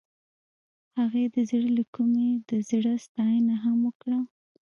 هغې 0.97 1.23
د 1.35 1.37
زړه 1.49 1.69
له 1.77 1.83
کومې 1.95 2.29
د 2.49 2.51
زړه 2.69 2.93
ستاینه 3.05 3.55
هم 3.63 3.77
وکړه. 3.87 4.19